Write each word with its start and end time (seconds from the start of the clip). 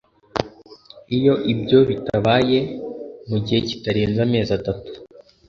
iyo 1.17 1.33
ibyo 1.53 1.79
bitabaye, 1.89 2.59
mu 3.29 3.37
gihe 3.45 3.59
kitarenze 3.67 4.19
amezi 4.25 4.51
atatu 4.59 4.91